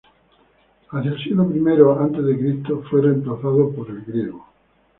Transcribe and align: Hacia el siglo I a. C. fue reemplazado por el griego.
Hacia 0.89 1.11
el 1.11 1.23
siglo 1.23 1.43
I 1.55 1.59
a. 1.59 2.03
C. 2.07 2.73
fue 2.89 3.03
reemplazado 3.03 3.71
por 3.71 3.87
el 3.91 4.01
griego. 4.01 4.47